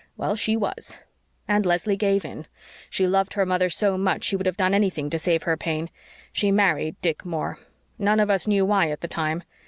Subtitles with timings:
[0.17, 0.97] Well, she was.
[1.47, 2.47] "And Leslie gave in
[2.89, 5.91] she loved her mother so much she would have done anything to save her pain.
[6.33, 7.59] She married Dick Moore.
[7.99, 9.43] None of us knew why at the time.